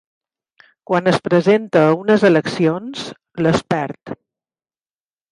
[0.91, 3.03] Quan es presenta a unes eleccions,
[3.47, 4.15] les perd.